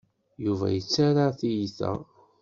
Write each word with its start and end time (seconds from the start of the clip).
Yuba 0.43 0.67
yettarra 0.71 1.25
tiyita. 1.39 1.91